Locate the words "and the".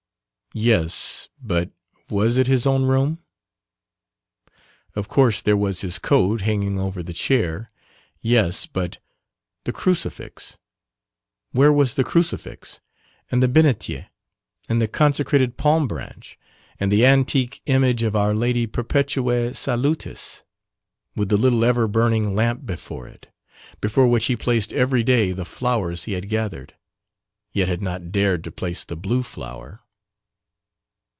13.31-13.47, 14.67-14.89, 16.81-17.05